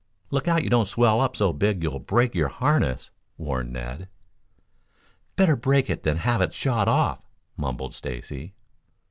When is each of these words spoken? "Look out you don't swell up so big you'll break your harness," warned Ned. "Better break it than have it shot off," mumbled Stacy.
"Look 0.31 0.47
out 0.47 0.63
you 0.63 0.69
don't 0.71 0.87
swell 0.87 1.21
up 1.21 1.35
so 1.35 1.53
big 1.53 1.83
you'll 1.83 1.99
break 1.99 2.33
your 2.33 2.47
harness," 2.47 3.11
warned 3.37 3.71
Ned. 3.71 4.09
"Better 5.35 5.55
break 5.55 5.91
it 5.91 6.01
than 6.01 6.17
have 6.17 6.41
it 6.41 6.55
shot 6.55 6.87
off," 6.87 7.21
mumbled 7.55 7.93
Stacy. 7.93 8.55